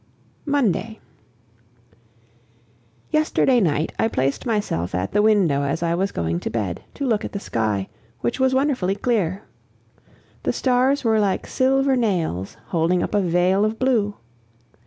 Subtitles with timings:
[0.47, 0.97] Monday.
[3.11, 7.05] Yesterday night I placed myself at the window as I was going to bed, to
[7.05, 7.87] look at the sky,
[8.21, 9.43] which was wonderfully clear.
[10.41, 14.15] The stars were like silver nails, holding up a veil of blue.